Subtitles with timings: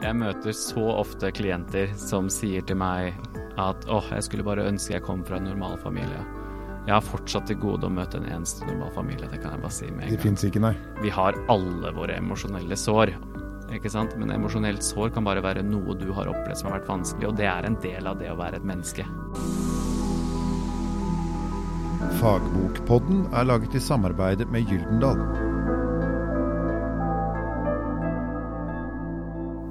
[0.00, 3.12] Jeg møter så ofte klienter som sier til meg
[3.60, 6.22] at åh, jeg skulle bare ønske jeg kom fra en normal familie.
[6.86, 9.76] Jeg har fortsatt til gode å møte en eneste normal familie, det kan jeg bare
[9.76, 10.22] si med en De gang.
[10.24, 10.72] fins ikke, nei.
[11.04, 13.12] Vi har alle våre emosjonelle sår,
[13.76, 14.16] ikke sant?
[14.18, 17.36] Men emosjonelt sår kan bare være noe du har opplevd som har vært vanskelig, og
[17.36, 19.04] det er en del av det å være et menneske.
[22.20, 25.20] Fagbokpodden er laget i samarbeid med Gyldendal.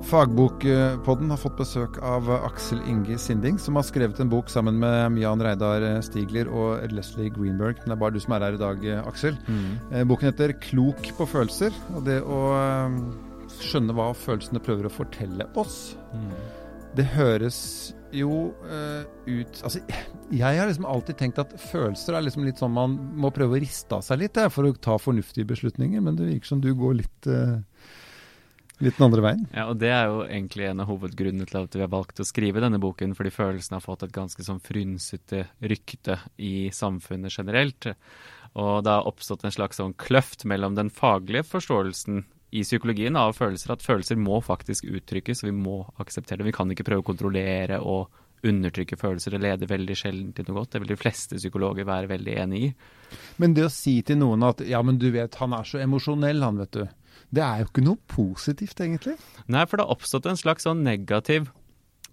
[0.10, 5.20] Fagbokpodden har fått besøk av Aksel Inge Sinding, som har skrevet en bok sammen med
[5.21, 7.78] Jan Reidar Stigler og Leslie Greenberg.
[7.83, 9.38] Men det er bare du som er her i dag, Aksel.
[9.46, 10.07] Mm.
[10.10, 11.78] Boken heter 'Klok på følelser'.
[11.93, 12.97] Og det å eh,
[13.69, 15.93] skjønne hva følelsene prøver å fortelle oss,
[16.97, 17.60] det høres
[18.10, 19.83] jo uh, ut Altså,
[20.33, 23.61] jeg har liksom alltid tenkt at følelser er liksom litt sånn man må prøve å
[23.61, 26.71] riste av seg litt eh, for å ta fornuftige beslutninger, men det virker som du
[26.78, 27.60] går litt eh,
[28.79, 29.46] Litt den andre veien.
[29.51, 32.28] Ja, og det er jo egentlig en av hovedgrunnene til at vi har valgt å
[32.28, 37.91] skrive denne boken, fordi følelsen har fått et ganske sånn frynsete rykte i samfunnet generelt.
[38.55, 43.35] Og det har oppstått en slags sånn kløft mellom den faglige forståelsen i psykologien av
[43.38, 46.50] følelser, at følelser må faktisk uttrykkes, og vi må akseptere det.
[46.50, 48.09] Vi kan ikke prøve å kontrollere og
[48.47, 49.35] undertrykke følelser.
[49.35, 50.72] Det leder veldig sjelden til noe godt.
[50.73, 52.72] Det vil de fleste psykologer være veldig enig i.
[53.44, 56.41] Men det å si til noen at ja, men du vet, han er så emosjonell,
[56.45, 56.85] han, vet du.
[57.30, 59.16] Det er jo ikke noe positivt, egentlig.
[59.52, 61.52] Nei, for det har oppstått en slags sånn negativ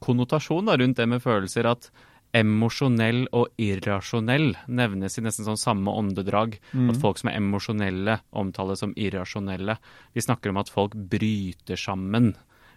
[0.05, 1.89] konnotasjon da, rundt det med følelser, at
[2.37, 6.59] emosjonell og irrasjonell nevnes i nesten sånn samme åndedrag.
[6.91, 9.79] At folk som er emosjonelle, omtales som irrasjonelle.
[10.13, 12.35] Vi snakker om at folk bryter sammen.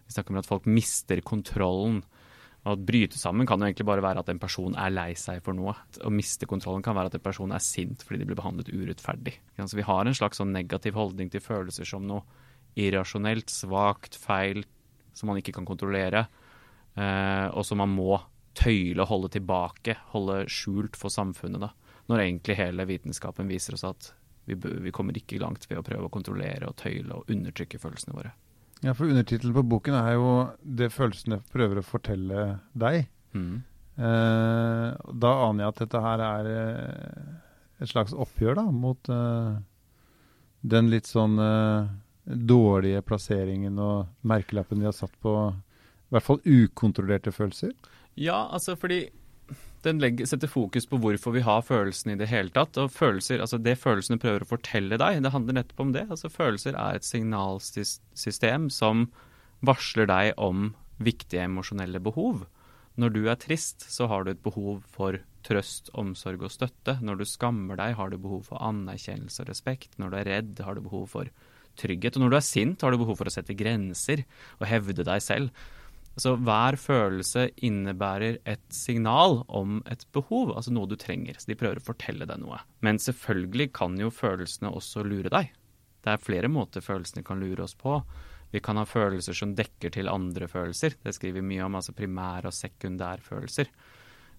[0.07, 2.03] Vi snakker om at folk mister kontrollen.
[2.67, 5.39] Og Å bryte sammen kan jo egentlig bare være at en person er lei seg
[5.45, 5.73] for noe.
[6.03, 9.37] Å miste kontrollen kan være at en person er sint fordi de blir behandlet urettferdig.
[9.61, 12.25] Så vi har en slags sånn negativ holdning til følelser som noe
[12.79, 14.63] irrasjonelt, svakt, feil,
[15.15, 16.25] som man ikke kan kontrollere,
[16.95, 18.19] eh, og som man må
[18.59, 21.63] tøyle og holde tilbake, holde skjult for samfunnet.
[21.63, 21.71] da.
[22.09, 24.13] Når egentlig hele vitenskapen viser oss at
[24.45, 28.15] vi, vi kommer ikke langt ved å prøve å kontrollere og tøyle og undertrykke følelsene
[28.17, 28.33] våre.
[28.85, 33.07] Ja, for undertittelen på boken er jo 'Det følelsene prøver å fortelle deg'.
[33.33, 33.63] Mm.
[33.99, 39.57] Eh, da aner jeg at dette her er eh, et slags oppgjør da, mot eh,
[40.61, 41.89] den litt sånn eh,
[42.25, 47.73] dårlige plasseringen og merkelappen vi har satt på i hvert fall ukontrollerte følelser.
[48.15, 49.09] Ja, altså fordi
[49.85, 52.77] den legger, setter fokus på hvorfor vi har følelsene i det hele tatt.
[52.81, 56.05] Og følelser, altså det følelsene prøver å fortelle deg, det handler nettopp om det.
[56.11, 59.07] Altså Følelser er et signalsystem som
[59.65, 62.43] varsler deg om viktige emosjonelle behov.
[62.99, 66.97] Når du er trist, så har du et behov for trøst, omsorg og støtte.
[67.05, 69.95] Når du skammer deg, har du behov for anerkjennelse og respekt.
[70.01, 71.31] Når du er redd, har du behov for
[71.79, 72.17] trygghet.
[72.17, 74.25] Og når du er sint, har du behov for å sette grenser
[74.59, 75.53] og hevde deg selv.
[76.19, 81.37] Så hver følelse innebærer et signal om et behov, altså noe du trenger.
[81.39, 82.59] Så de prøver å fortelle deg noe.
[82.83, 85.53] Men selvfølgelig kan jo følelsene også lure deg.
[86.03, 87.97] Det er flere måter følelsene kan lure oss på.
[88.51, 90.97] Vi kan ha følelser som dekker til andre følelser.
[91.03, 93.69] Det skriver vi mye om, altså primær- og sekundærfølelser.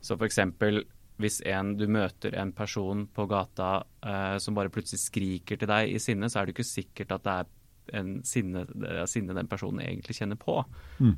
[0.00, 0.82] Så for eksempel
[1.20, 5.92] hvis en, du møter en person på gata eh, som bare plutselig skriker til deg
[5.92, 7.50] i sinne, så er det ikke sikkert at det er
[7.96, 10.58] en sinne, er sinne den personen egentlig kjenner på.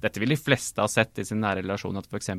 [0.02, 2.32] Dette vil de fleste ha sett i sin nære relasjon, at f.eks.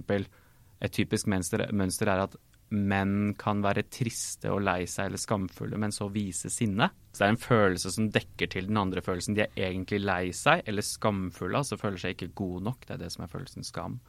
[0.84, 2.38] et typisk mønster, mønster er at
[2.74, 6.90] menn kan være triste og lei seg eller skamfulle, men så vise sinne.
[7.12, 9.38] Så det er en følelse som dekker til den andre følelsen.
[9.38, 12.88] De er egentlig lei seg eller skamfulle, altså føler seg ikke god nok.
[12.88, 14.00] Det er det som er følelsen skam.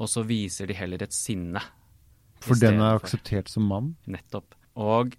[0.00, 1.62] Og så viser de heller et sinne.
[2.40, 3.94] For den er akseptert som mann.
[4.08, 4.56] Nettopp.
[4.80, 5.16] Og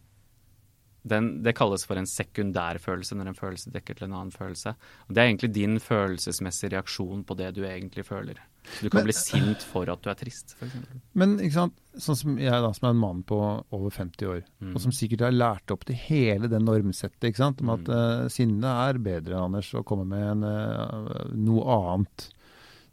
[1.08, 4.76] den, det kalles for en sekundærfølelse når en følelse dekker til en annen følelse.
[5.10, 8.36] Og Det er egentlig din følelsesmessige reaksjon på det du egentlig føler.
[8.84, 10.76] Du kan Men- bli sint for at du er trist, f.eks.
[11.16, 13.40] Men ikke sant, sånn som jeg da, som er en mann på
[13.74, 14.76] over 50 år, Mm.
[14.76, 17.90] og som sikkert har lært opp til hele det normsettet, ikke sant, om at Mm.
[17.90, 22.30] uh, sinne er bedre, Anders, å komme med en, uh, noe annet.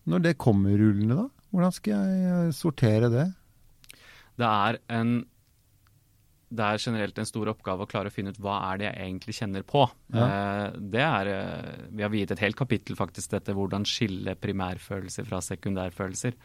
[0.07, 3.35] Når det kommer rullende, da, hvordan skal jeg eh, sortere det?
[4.39, 5.27] Det er en
[6.49, 9.05] det er generelt en stor oppgave å klare å finne ut hva er det jeg
[9.05, 9.83] egentlig kjenner på.
[10.15, 10.71] Ja.
[10.81, 15.43] det er, eh, Vi har viet et helt kapittel faktisk dette hvordan skille primærfølelser fra
[15.45, 16.39] sekundærfølelser.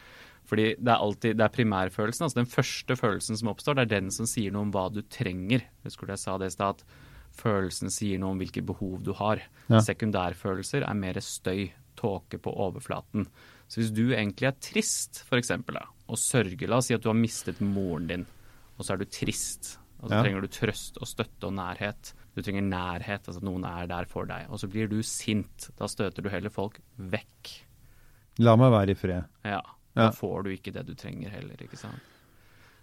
[0.50, 3.94] Fordi det er alltid, det er primærfølelsen, altså den første følelsen som oppstår, det er
[4.01, 5.63] den som sier noe om hva du trenger.
[5.85, 9.13] Husker du jeg sa det i stad, at følelsen sier noe om hvilke behov du
[9.17, 9.41] har.
[9.69, 9.79] Ja.
[9.83, 13.29] Sekundærfølelser er mer støy, tåke på overflaten.
[13.71, 17.17] Så hvis du egentlig er trist, eksempel, og sørger, la oss si at du har
[17.17, 18.25] mistet moren din,
[18.77, 20.23] og så er du trist, og så Ja.
[20.23, 22.13] trenger du trøst og støtte og nærhet.
[22.35, 24.50] Du trenger nærhet, altså noen er der for deg.
[24.51, 25.69] Og så blir du sint.
[25.79, 27.53] Da støter du heller folk vekk.
[28.39, 29.25] La meg være i fred.
[29.45, 29.61] Ja.
[29.95, 30.09] Ja.
[30.09, 32.01] Da får du ikke det du trenger heller, ikke sant.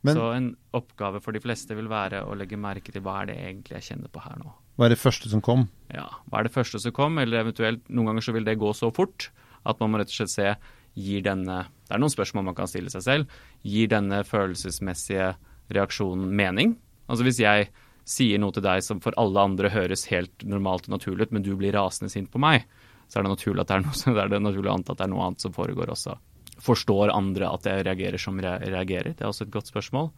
[0.03, 3.27] Men Så en oppgave for de fleste vil være å legge merke til hva er
[3.27, 4.53] det egentlig jeg kjenner på her nå.
[4.79, 5.69] hva er det første som kom?
[5.93, 8.71] Ja, Hva er det første som kom, eller eventuelt noen ganger så vil det gå
[8.73, 9.29] så fort
[9.67, 10.57] at man må rett og slett se
[10.97, 13.27] gir denne Det er noen spørsmål man kan stille seg selv.
[13.63, 15.35] Gir denne følelsesmessige
[15.71, 16.77] reaksjonen mening?
[17.11, 17.69] Altså hvis jeg
[18.11, 21.45] sier noe til deg som for alle andre høres helt normalt og naturlig ut, men
[21.47, 22.65] du blir rasende sint på meg,
[23.11, 25.03] så er det naturlig, at det er noe, så er det naturlig å anta at
[25.03, 26.17] det er noe annet som foregår også.
[26.61, 29.15] Forstår andre at jeg reagerer som jeg reagerer?
[29.17, 30.11] Det er også et godt spørsmål.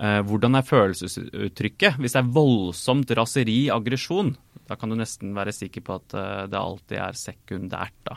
[0.00, 2.00] Eh, hvordan er følelsesuttrykket?
[2.00, 4.32] Hvis det er voldsomt raseri, aggresjon,
[4.68, 8.16] da kan du nesten være sikker på at eh, det alltid er sekundært, da.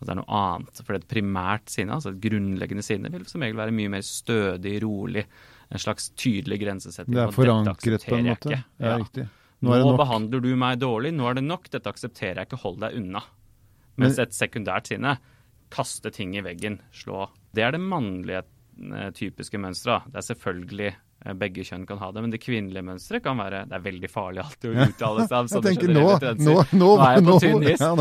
[0.00, 0.80] At det er noe annet.
[0.82, 4.74] For et primært sinne, altså et grunnleggende sinne, vil som regel være mye mer stødig,
[4.82, 5.26] rolig.
[5.72, 7.14] En slags tydelig grensesetting.
[7.16, 8.58] Det er forankret på en måte.
[8.76, 9.28] Ja, riktig.
[9.62, 12.58] Nå, Nå er behandler du meg dårlig, nå er det nok, dette aksepterer jeg ikke,
[12.64, 13.22] hold deg unna.
[14.00, 15.14] Mens et sekundært sinne,
[15.72, 17.28] kaste ting i veggen, slå.
[17.54, 20.10] Det er det mannlige eh, typiske mønsteret.
[20.10, 20.90] Det er selvfølgelig
[21.38, 24.42] begge kjønn kan ha det, men det kvinnelige mønsteret kan være Det er veldig farlig
[24.42, 26.72] alltid å uttale seg om sånne generelle tendenser.
[26.74, 27.84] nå, nå, Nå er jeg på tynn is.
[27.84, 27.92] ja,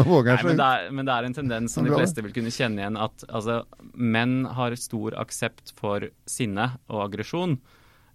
[0.48, 2.98] men, det er, men det er en tendens som de fleste vil kunne kjenne igjen,
[3.02, 3.60] at altså,
[3.94, 7.60] menn har stor aksept for sinne og aggresjon,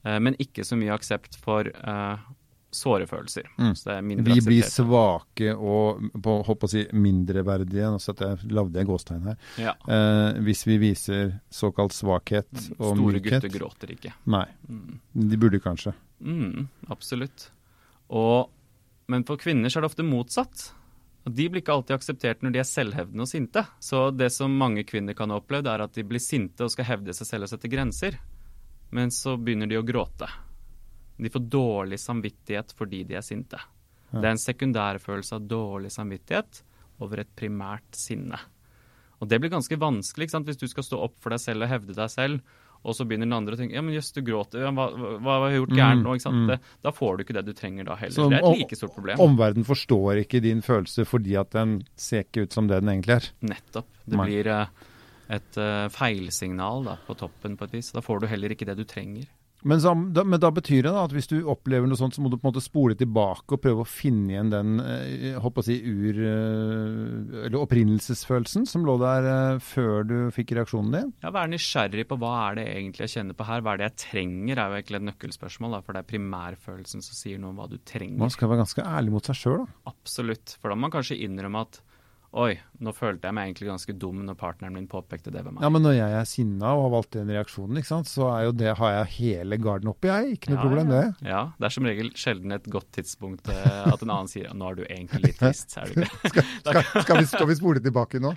[0.06, 2.26] eh, men ikke så mye aksept for eh,
[2.73, 3.47] såre følelser.
[3.59, 3.73] Mm.
[3.77, 8.35] Så det er mindre Vi blir svake og på, håper å si mindreverdige, nå setter
[8.37, 9.75] jeg, lavde jeg gåstegn her, Ja.
[9.89, 12.47] eh, hvis vi viser såkalt svakhet
[12.79, 13.41] og Store mykhet.
[13.43, 14.13] gutter gråter ikke.
[14.27, 14.99] Nei, Mm.
[15.15, 15.95] de burde kanskje.
[16.23, 17.51] Mm, absolutt.
[18.11, 18.51] Og,
[19.09, 20.73] men for kvinner så er det ofte motsatt.
[21.27, 23.67] Og De blir ikke alltid akseptert når de er selvhevdende og sinte.
[23.81, 26.85] Så det som mange kvinner kan ha opplevd, er at de blir sinte og skal
[26.85, 28.19] hevde seg selv og sette grenser.
[28.93, 30.29] Men så begynner de å gråte.
[31.17, 33.61] De får dårlig samvittighet fordi de er sinte.
[34.13, 34.21] Ja.
[34.21, 36.63] Det er en sekundærfølelse av dårlig samvittighet
[37.05, 38.39] over et primært sinne.
[39.21, 40.49] Og det blir ganske vanskelig ikke sant?
[40.49, 43.27] hvis du skal stå opp for deg selv og hevde deg selv, og så begynner
[43.27, 46.05] den andre å tenke ja, men jøss, du gråter, hva, hva, har jeg gjort gærent
[46.05, 46.17] nå?
[46.17, 46.37] ikke sant?
[46.37, 46.51] Mm, mm.
[46.53, 48.15] Det, da får du ikke det du trenger da heller.
[48.15, 49.23] Så det er et like stort problem.
[49.25, 53.17] Omverdenen forstår ikke din følelse fordi at den ser ikke ut som det den egentlig
[53.17, 53.31] er.
[53.55, 53.89] Nettopp.
[54.05, 54.85] Det blir eh,
[55.35, 57.91] et uh, feilsignal da, på toppen på et vis.
[57.97, 59.27] Da får du heller ikke det du trenger.
[59.64, 62.23] Men, så, da, men da betyr det da at hvis du opplever noe sånt, så
[62.23, 65.64] må du på en måte spole tilbake og prøve å finne igjen den eh, håper
[65.64, 66.20] å si, ur...
[66.20, 71.11] eh, eller opprinnelsesfølelsen som lå der eh, før du fikk reaksjonen din.
[71.25, 73.64] Ja, Vær nysgjerrig på hva er det egentlig jeg kjenner på her.
[73.64, 75.76] Hva er det jeg trenger, er jo egentlig et nøkkelspørsmål.
[75.79, 78.20] Da, for det er primærfølelsen som sier noe om hva du trenger.
[78.23, 79.94] Man skal være ganske ærlig mot seg sjøl, da.
[79.94, 80.56] Absolutt.
[80.61, 81.81] For da må man kanskje innrømme at
[82.37, 82.53] oi,
[82.85, 85.65] nå følte jeg meg egentlig ganske dum når partneren min påpekte det ved meg.
[85.65, 88.75] Ja, men når jeg er sinna og har valgt den reaksjonen, så er jo det,
[88.77, 90.37] har jeg hele garden oppi, jeg.
[90.37, 91.03] Ikke noe Ja, problem, det.
[91.25, 94.69] Ja, det er som regel sjelden et godt tidspunkt eh, at en annen sier nå
[94.69, 96.44] er du egentlig litt trist, er du ikke?
[96.67, 98.35] Skal, skal, vi, skal vi spole tilbake nå?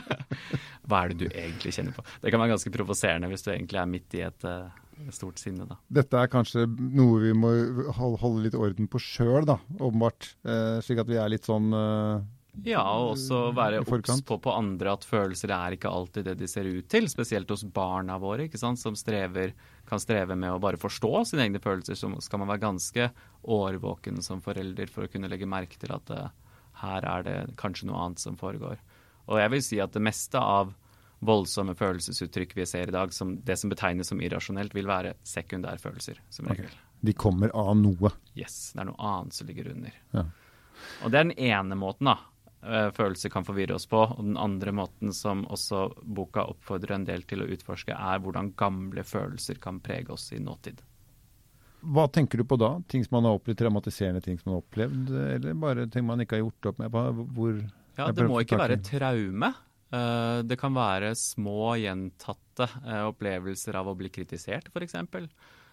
[0.90, 2.02] Hva er det du egentlig kjenner på?
[2.22, 4.80] Det kan være ganske provoserende hvis du egentlig er midt i et eh,
[5.14, 5.78] stort sinne, da.
[6.00, 7.52] Dette er kanskje noe vi må
[7.96, 9.46] holde litt orden på sjøl,
[9.78, 10.32] åpenbart.
[10.42, 12.26] Eh, slik at vi er litt sånn eh,
[12.66, 16.34] Ja, og også være I obs på, på andre at følelser er ikke alltid det
[16.40, 17.06] de ser ut til.
[17.08, 19.54] Spesielt hos barna våre, ikke sant, som strever,
[19.88, 21.98] kan streve med å bare forstå sine egne følelser.
[21.98, 23.08] Så skal man være ganske
[23.42, 26.28] årvåken som forelder for å kunne legge merke til at uh,
[26.82, 28.82] her er det kanskje noe annet som foregår.
[29.30, 30.74] Og jeg vil si at det meste av
[31.20, 36.22] voldsomme følelsesuttrykk vi ser i dag, som det som betegnes som irrasjonelt, vil være sekundærfølelser,
[36.32, 36.72] som regel.
[37.04, 38.12] De kommer av noe.
[38.36, 39.96] Yes, det er noe annet som ligger under.
[40.16, 40.24] Ja.
[41.04, 42.16] Og det er den ene måten da,
[42.62, 44.02] følelser kan forvirre oss på.
[44.04, 48.52] Og den andre måten som også boka oppfordrer en del til å utforske, er hvordan
[48.58, 50.82] gamle følelser kan prege oss i nåtid.
[51.80, 52.74] Hva tenker du på da?
[52.92, 56.20] Ting som man har opplevd, traumatiserende ting som man har opplevd, eller bare ting man
[56.20, 57.00] ikke har gjort opp med?
[57.36, 57.60] Hvor
[57.96, 59.54] Ja, Det må ikke være traume.
[59.92, 64.94] Eh, Det kan være små gjentatte eh, opplevelser av å bli kritisert, f.eks.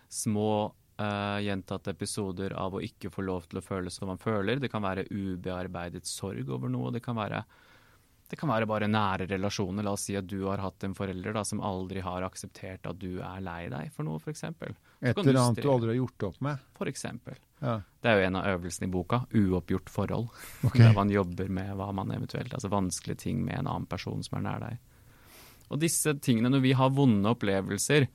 [0.10, 4.62] Små eh, gjentatte episoder av å ikke få lov til å føle som man føler.
[4.62, 6.92] Det kan være ubearbeidet sorg over noe.
[6.96, 7.44] Det kan være,
[8.32, 9.86] det kan være bare nære relasjoner.
[9.86, 13.00] La oss si at du har hatt en forelder da, som aldri har akseptert at
[13.02, 14.48] du er lei deg for noe, f.eks.
[14.50, 16.68] Et eller annet du aldri har gjort opp med?
[16.88, 17.40] Eksempel.
[17.60, 17.80] Ja.
[18.02, 19.24] Det er jo en av øvelsene i boka.
[19.34, 20.30] Uoppgjort forhold.
[20.64, 20.82] Okay.
[20.86, 24.38] Der man jobber med hva man eventuelt Altså vanskelige ting med en annen person som
[24.40, 24.78] er nær deg.
[25.68, 28.08] Og disse tingene, når vi har vonde opplevelser,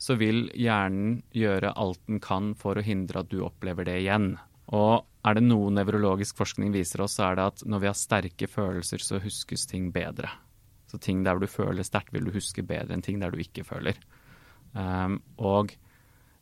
[0.00, 4.32] så vil hjernen gjøre alt den kan for å hindre at du opplever det igjen.
[4.72, 7.98] Og er det noe nevrologisk forskning viser oss, så er det at når vi har
[7.98, 10.30] sterke følelser, så huskes ting bedre.
[10.88, 13.66] Så ting der du føler sterkt, vil du huske bedre enn ting der du ikke
[13.66, 13.98] føler.
[14.72, 15.74] Um, og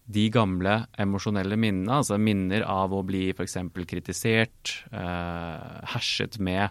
[0.08, 3.58] de gamle emosjonelle minnene, altså minner av å bli f.eks.
[3.90, 6.70] kritisert, uh, herset med,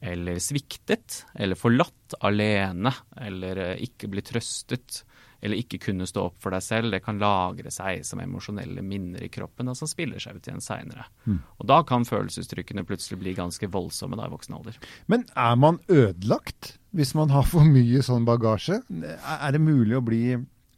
[0.00, 5.02] eller sviktet, eller forlatt, alene, eller eh, ikke bli trøstet,
[5.40, 9.22] eller ikke kunne stå opp for deg selv, det kan lagre seg som emosjonelle minner
[9.22, 11.06] i kroppen og som spiller seg ut igjen seinere.
[11.28, 11.38] Mm.
[11.62, 14.78] Og da kan følelsesuttrykkene plutselig bli ganske voldsomme da i voksen alder.
[15.06, 18.80] Men er man ødelagt hvis man har for mye sånn bagasje?
[18.88, 20.22] Er det mulig å bli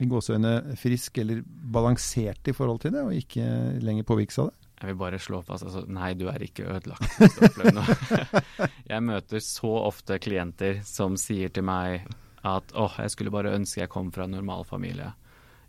[0.00, 3.46] i gåseøyne frisk eller balansert i forhold til det, og ikke
[3.84, 4.69] lenger påvirkes av det?
[4.80, 7.18] Jeg vil bare slå fast altså, nei, du er ikke ødelagt.
[8.92, 12.08] jeg møter så ofte klienter som sier til meg
[12.48, 15.10] at åh, jeg skulle bare ønske jeg kom fra en normal familie.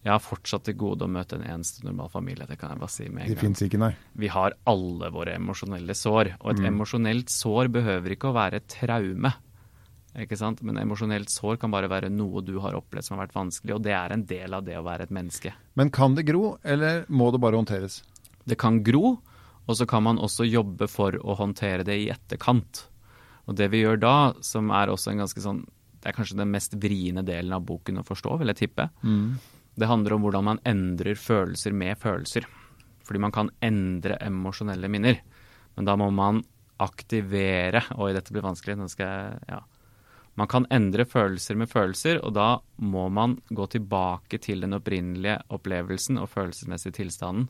[0.02, 2.48] Jeg har fortsatt til gode å møte en eneste normal familie.
[2.50, 3.54] Det kan jeg bare si med en gang.
[3.54, 3.92] Det ikke, nei.
[4.24, 6.32] Vi har alle våre emosjonelle sår.
[6.40, 6.70] Og et mm.
[6.72, 9.34] emosjonelt sår behøver ikke å være et traume.
[10.24, 10.64] Ikke sant?
[10.66, 13.86] Men emosjonelt sår kan bare være noe du har opplevd som har vært vanskelig, og
[13.86, 15.54] det er en del av det å være et menneske.
[15.80, 18.02] Men kan det gro, eller må det bare håndteres?
[18.52, 19.16] Det kan gro,
[19.66, 22.86] og så kan man også jobbe for å håndtere det i etterkant.
[23.48, 25.64] Og det vi gjør da, som er også en ganske sånn
[26.02, 28.88] Det er kanskje den mest vriene delen av boken å forstå, vil jeg tippe.
[29.06, 29.36] Mm.
[29.78, 32.48] Det handler om hvordan man endrer følelser med følelser.
[33.06, 35.20] Fordi man kan endre emosjonelle minner.
[35.78, 36.42] Men da må man
[36.82, 38.80] aktivere Oi, dette blir vanskelig.
[38.80, 39.62] Nå skal jeg Ja
[40.40, 45.42] man kan endre følelser med følelser, og da må man gå tilbake til den opprinnelige
[45.52, 47.50] opplevelsen og følelsesmessige tilstanden.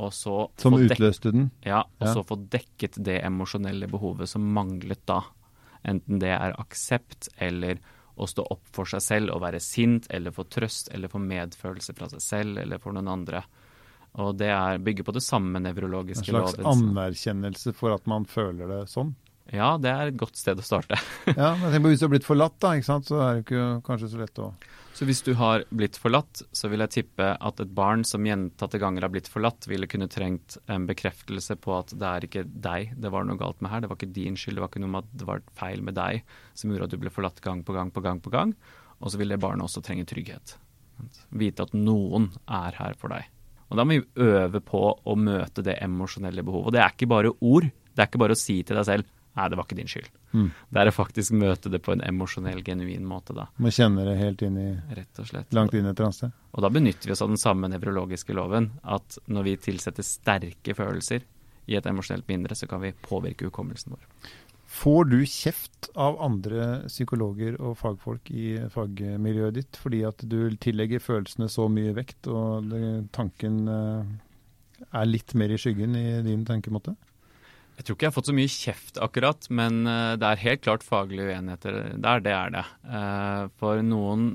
[0.00, 1.50] Og så som utløste den?
[1.66, 2.14] Ja, og ja.
[2.16, 5.20] så få dekket det emosjonelle behovet som manglet da.
[5.84, 7.80] Enten det er aksept eller
[8.20, 11.94] å stå opp for seg selv og være sint, eller få trøst eller få medfølelse
[11.96, 13.44] fra seg selv eller for noen andre.
[14.20, 16.48] Og det er, bygger på det samme nevrologiske loven.
[16.50, 19.14] En slags anerkjennelse for at man føler det sånn?
[19.50, 20.98] Ja, det er et godt sted å starte.
[21.26, 23.08] ja, men tenk på Hvis du har blitt forlatt, da, ikke sant?
[23.10, 24.50] så er det ikke kanskje så lett å
[24.94, 28.78] Så hvis du har blitt forlatt, så vil jeg tippe at et barn som gjentatte
[28.82, 32.94] ganger har blitt forlatt, ville kunne trengt en bekreftelse på at det er ikke deg
[32.94, 33.82] det var noe galt med her.
[33.82, 35.98] Det var ikke din skyld, det var ikke noe med at det var feil med
[35.98, 36.22] deg
[36.54, 38.54] som gjorde at du ble forlatt gang på gang på gang på gang.
[39.00, 40.54] Og så vil det barnet også trenge trygghet.
[41.34, 43.26] Vite at noen er her for deg.
[43.70, 46.70] Og da må vi øve på å møte det emosjonelle behovet.
[46.70, 47.66] Og det er ikke bare ord.
[47.66, 50.08] Det er ikke bare å si til deg selv Nei, det var ikke din skyld.
[50.36, 50.48] Mm.
[50.68, 53.46] Det er å faktisk møte det på en emosjonell, genuin måte, da.
[53.56, 54.68] Man kjenner det helt inn i
[54.98, 55.48] Rett og slett.
[55.56, 56.28] Langt inn i transe?
[56.52, 58.68] Og da benytter vi oss av den samme nevrologiske loven.
[58.84, 61.24] At når vi tilsetter sterke følelser
[61.70, 64.06] i et emosjonelt mindre, så kan vi påvirke hukommelsen vår.
[64.70, 71.02] Får du kjeft av andre psykologer og fagfolk i fagmiljøet ditt fordi at du tillegger
[71.02, 72.70] følelsene så mye vekt, og
[73.14, 74.12] tanken eh,
[74.86, 76.94] er litt mer i skyggen i din tankemåte?
[77.80, 80.60] Jeg tror ikke jeg har fått så mye kjeft akkurat, men eh, det er helt
[80.66, 82.20] klart faglige uenigheter der.
[82.20, 82.64] Det er det.
[82.84, 84.26] Eh, for noen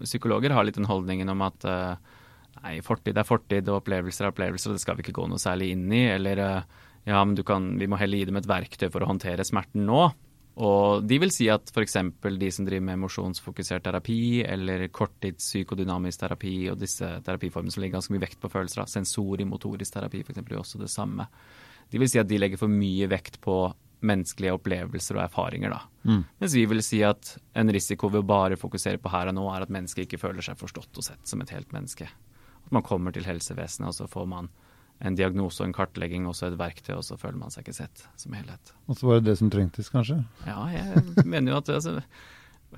[0.00, 2.16] psykologer har litt den holdningen om at eh,
[2.64, 5.38] nei, fortid er fortid, og opplevelser er opplevelser, og det skal vi ikke gå noe
[5.38, 6.02] særlig inn i.
[6.16, 9.86] Eller ja, men kan, vi må heller gi dem et verktøy for å håndtere smerten
[9.86, 10.08] nå.
[10.66, 11.94] Og de vil si at f.eks.
[12.38, 18.14] de som driver med emosjonsfokusert terapi, eller korttidspsykodynamisk terapi og disse terapiformene som legger ganske
[18.14, 20.42] mye vekt på følelser, sensorimotorisk terapi f.eks.
[20.42, 21.30] er også det samme
[21.94, 23.54] de vil si at de legger for mye vekt på
[24.04, 25.70] menneskelige opplevelser og erfaringer.
[25.70, 26.10] da.
[26.10, 26.24] Mm.
[26.42, 29.44] Mens vi vil si at en risiko ved å bare fokusere på her og nå,
[29.54, 32.08] er at mennesket ikke føler seg forstått og sett som et helt menneske.
[32.64, 34.50] At man kommer til helsevesenet, og så får man
[35.04, 37.78] en diagnose og en kartlegging, og så et verktøy, og så føler man seg ikke
[37.78, 38.74] sett som helhet.
[38.88, 40.20] Og så var det det som trengtes, kanskje?
[40.48, 41.96] Ja, jeg mener jo at altså,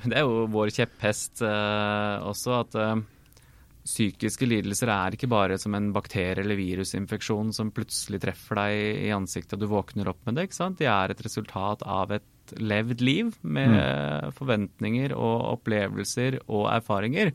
[0.04, 3.00] Det er jo vår kjepphest uh, også, at uh,
[3.86, 9.12] psykiske lidelser er ikke bare som en bakterie- eller virusinfeksjon som plutselig treffer deg i
[9.14, 10.48] ansiktet og du våkner opp med det.
[10.48, 10.80] ikke sant?
[10.80, 14.34] De er et resultat av et levd liv med mm.
[14.36, 17.32] forventninger og opplevelser og erfaringer.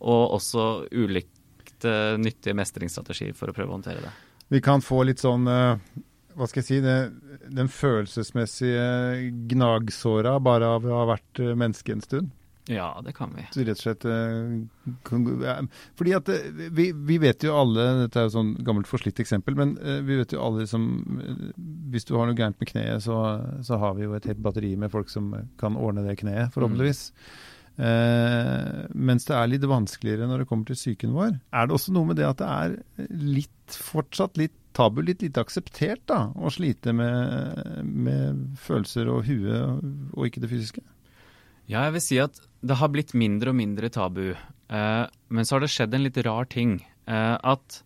[0.00, 0.66] Og også
[0.96, 4.14] ulikt uh, nyttige mestringsstrategier for å prøve å håndtere det.
[4.50, 5.76] Vi kan få litt sånn uh,
[6.36, 6.98] hva skal jeg si, det,
[7.52, 8.84] den følelsesmessige
[9.50, 12.36] gnagsåra bare av å ha vært menneske en stund?
[12.70, 13.42] Ja, det kan vi.
[13.50, 15.66] Så rett og slett uh,
[15.98, 19.56] Fordi at uh, vi, vi, vet jo alle Dette er jo sånn gammelt forslitt eksempel,
[19.58, 20.84] men uh, vi vet jo alle som
[21.90, 23.16] Hvis du har noe gærent med kneet, så,
[23.66, 27.08] så, har vi jo et helt batteri med folk som kan ordne det kneet, forhåpentligvis.
[27.80, 28.90] Mm.
[29.08, 31.38] mens det er litt vanskeligere når det kommer til psyken vår.
[31.56, 32.74] Er det også noe med det at det er
[33.08, 39.86] litt, fortsatt litt tabu, litt lite akseptert da, å slite med, med følelser og huet,
[40.12, 40.84] og ikke det fysiske?
[41.70, 44.32] Ja, jeg vil si at det har blitt mindre og mindre tabu.
[44.34, 46.80] Eh, men så har det skjedd en litt rar ting.
[47.06, 47.76] Eh, at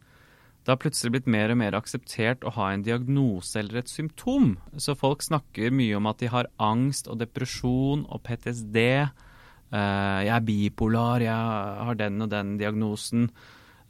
[0.65, 4.55] det har plutselig blitt mer og mer akseptert å ha en diagnose eller et symptom.
[4.81, 8.81] Så folk snakker mye om at de har angst og depresjon og PTSD.
[9.05, 13.29] Eh, jeg er bipolar, jeg har den og den diagnosen.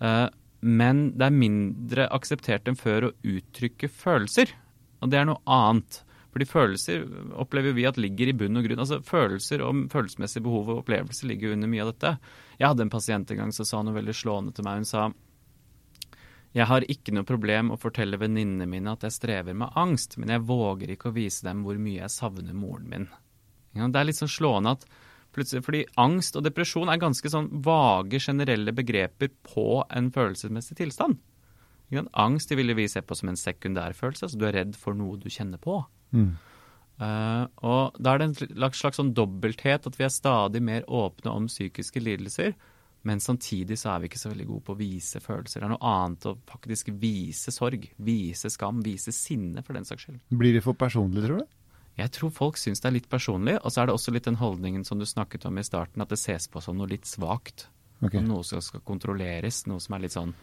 [0.02, 0.26] Eh,
[0.64, 4.56] men det er mindre akseptert enn før å uttrykke følelser.
[5.04, 6.02] Og det er noe annet.
[6.34, 7.04] Fordi følelser
[7.38, 8.80] opplever vi at ligger i bunn og grunn.
[8.82, 12.16] Altså Følelser og følelsesmessige behov og opplevelser ligger under mye av dette.
[12.58, 14.82] Jeg hadde en pasient en gang som sa noe veldig slående til meg.
[14.82, 15.04] Hun sa
[16.54, 20.30] jeg har ikke noe problem å fortelle venninnene mine at jeg strever med angst, men
[20.30, 23.08] jeg våger ikke å vise dem hvor mye jeg savner moren min.
[23.74, 24.84] Det er litt sånn slående at
[25.34, 31.18] plutselig, fordi angst og depresjon er ganske sånn vage, generelle begreper på en følelsesmessig tilstand.
[32.14, 35.18] Angst det ville vi se på som en sekundærfølelse, altså du er redd for noe
[35.18, 35.80] du kjenner på.
[36.14, 36.32] Mm.
[36.94, 40.86] Uh, og da er det en slags, slags sånn dobbelthet at vi er stadig mer
[40.86, 42.54] åpne om psykiske lidelser,
[43.04, 45.60] men samtidig så er vi ikke så veldig gode på å vise følelser.
[45.60, 50.06] Det er noe annet å faktisk vise sorg, vise skam, vise sinne, for den saks
[50.06, 50.22] skyld.
[50.32, 51.58] Blir det for personlig, tror du?
[51.98, 53.58] Jeg tror folk syns det er litt personlig.
[53.60, 56.10] Og så er det også litt den holdningen som du snakket om i starten, at
[56.10, 57.68] det ses på som noe litt svakt.
[58.00, 58.24] Okay.
[58.24, 60.34] Noe som skal kontrolleres, noe som er litt sånn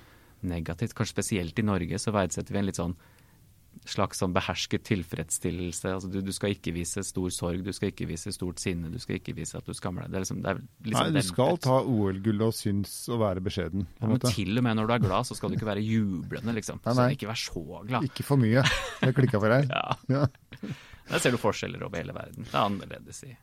[0.47, 0.95] negativt.
[0.97, 2.95] Kanskje spesielt i Norge så verdsetter vi en litt sånn
[3.87, 5.93] slags sånn behersket tilfredsstillelse.
[5.95, 8.99] Altså, du, du, skal ikke vise stor sorg, du skal ikke vise stort sinne, du
[9.01, 10.13] skal ikke vise at du skammer deg.
[10.13, 13.43] Det er liksom, det er liksom Nei, du skal ta OL-gullet og synes å være
[13.45, 13.87] beskjeden.
[13.99, 16.55] Ja, men til og med når du er glad, så skal du ikke være jublende,
[16.57, 16.81] liksom.
[16.85, 17.05] Nei, nei.
[17.13, 18.09] Så ikke være så glad.
[18.11, 18.65] Ikke for mye.
[19.01, 19.71] Det klikka for deg.
[20.15, 20.27] ja.
[21.11, 22.45] Der ser du forskjeller over hele verden.
[22.45, 23.33] Det er annerledes i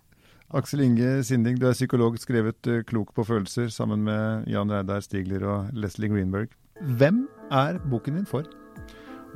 [0.56, 5.04] Aksel Inge Sinding, du er psykolog, skrevet uh, 'Klok på følelser' sammen med Jan Reidar
[5.04, 6.54] Stigler og Leslie Greenberg.
[6.80, 8.48] Hvem er boken din for?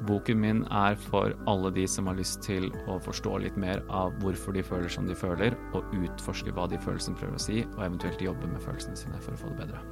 [0.06, 4.14] Boken min er for alle de som har lyst til å forstå litt mer av
[4.22, 7.84] hvorfor de føler som de føler, og utforske hva de følelsene prøver å si, og
[7.86, 9.82] eventuelt jobbe med følelsene sine for å få det bedre.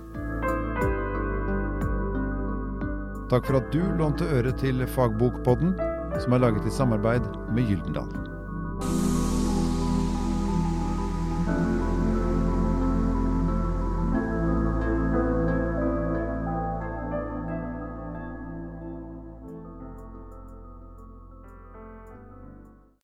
[3.31, 5.77] Takk for at du lånte øre til Fagbokpodden,
[6.19, 8.40] som er laget i samarbeid med Gyldendal.